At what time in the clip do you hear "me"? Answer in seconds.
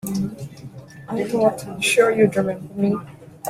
2.73-2.95